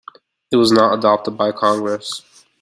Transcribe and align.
It 0.51 0.55
was 0.55 0.71
not 0.71 0.97
adopted 0.97 1.37
by 1.37 1.51
Congress. 1.51 2.23